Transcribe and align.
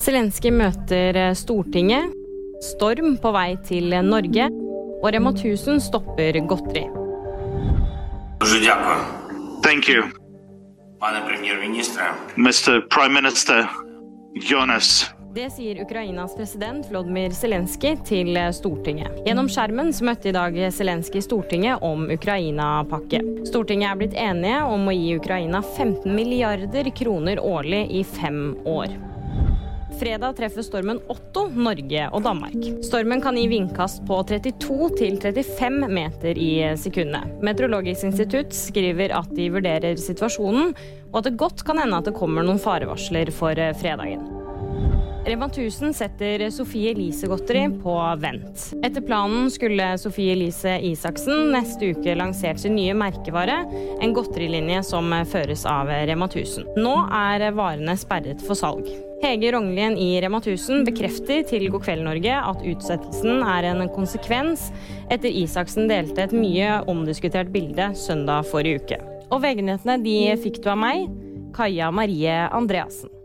Zelenskyj 0.00 0.54
møter 0.56 1.16
eh, 1.20 1.34
Stortinget. 1.36 2.14
Storm 2.64 3.18
på 3.20 3.32
vei 3.36 3.50
til 3.68 3.92
eh, 3.92 4.04
Norge. 4.04 4.46
Og 5.00 5.12
Rema 5.12 5.32
1000 5.34 5.80
stopper 5.84 6.40
godteri. 6.48 6.86
Thank 9.60 9.88
you. 9.92 10.08
Mr. 12.36 12.80
Prime 12.88 13.14
Minister 13.14 13.68
Jonas. 14.50 15.10
Det 15.34 15.46
sier 15.54 15.78
Ukrainas 15.84 16.32
president 16.34 16.88
Vlodmyr 16.90 17.36
Zelenskyj 17.36 18.00
til 18.08 18.32
eh, 18.40 18.48
Stortinget. 18.56 19.20
Gjennom 19.28 19.52
skjermen 19.52 19.92
så 19.92 20.08
møtte 20.08 20.32
i 20.32 20.36
dag 20.36 20.56
Zelenskyj 20.72 21.26
Stortinget 21.28 21.84
om 21.84 22.08
Ukraina-pakke. 22.08 23.20
Stortinget 23.52 23.92
er 23.92 24.00
blitt 24.00 24.16
enige 24.16 24.64
om 24.64 24.88
å 24.88 24.96
gi 24.96 25.14
Ukraina 25.20 25.60
15 25.60 26.08
milliarder 26.08 26.88
kroner 26.96 27.44
årlig 27.44 27.84
i 28.00 28.04
fem 28.16 28.56
år. 28.64 29.09
Fredag 30.00 30.36
treffer 30.36 30.64
stormen 30.64 31.00
Otto 31.12 31.42
Norge 31.52 32.06
og 32.08 32.22
Danmark. 32.24 32.56
Stormen 32.86 33.20
kan 33.20 33.36
gi 33.36 33.44
vindkast 33.50 34.00
på 34.08 34.22
32 34.30 34.88
til 34.96 35.18
35 35.20 35.90
meter 35.92 36.40
i 36.40 36.54
sekundet. 36.80 37.36
Meteorologisk 37.44 38.08
institutt 38.08 38.56
skriver 38.56 39.12
at 39.18 39.28
de 39.36 39.50
vurderer 39.52 40.00
situasjonen, 40.00 40.72
og 41.10 41.20
at 41.20 41.28
det 41.28 41.36
godt 41.44 41.66
kan 41.68 41.84
hende 41.84 42.00
at 42.00 42.08
det 42.08 42.16
kommer 42.16 42.46
noen 42.46 42.62
farevarsler 42.62 43.28
for 43.34 43.60
fredagen. 43.82 44.39
Rema 45.24 45.44
1000 45.48 45.94
setter 45.94 46.50
Sofie 46.50 46.90
Elise-godteri 46.90 47.66
på 47.82 48.16
vent. 48.18 48.62
Etter 48.84 49.00
planen 49.04 49.50
skulle 49.52 49.98
Sofie 49.98 50.32
Elise 50.32 50.78
Isaksen 50.80 51.50
neste 51.52 51.90
uke 51.92 52.14
lansert 52.16 52.62
sin 52.62 52.72
nye 52.78 52.94
merkevare, 52.96 53.58
en 54.00 54.14
godterilinje 54.16 54.80
som 54.88 55.12
føres 55.28 55.66
av 55.68 55.92
Rema 56.08 56.30
1000. 56.30 56.72
Nå 56.80 56.94
er 57.12 57.44
varene 57.52 57.98
sperret 58.00 58.40
for 58.46 58.56
salg. 58.56 58.88
Hege 59.20 59.52
Rognlien 59.52 59.98
i 60.00 60.14
Rema 60.24 60.40
1000 60.40 60.88
bekrefter 60.88 61.44
til 61.52 61.68
God 61.68 61.84
kveld 61.84 62.06
Norge 62.08 62.40
at 62.40 62.66
utsettelsen 62.72 63.44
er 63.44 63.68
en 63.74 63.84
konsekvens 63.92 64.70
etter 65.12 65.28
Isaksen 65.28 65.92
delte 65.92 66.24
et 66.24 66.36
mye 66.36 66.80
omdiskutert 66.88 67.52
bilde 67.52 67.92
søndag 67.92 68.48
forrige 68.48 68.80
uke. 68.80 69.02
Og 69.28 69.44
VG-nyhetene 69.44 70.00
de 70.00 70.18
fikk 70.40 70.62
du 70.64 70.72
av 70.72 70.80
meg, 70.80 71.10
Kaja 71.52 71.92
Marie 71.92 72.46
Andreassen. 72.48 73.19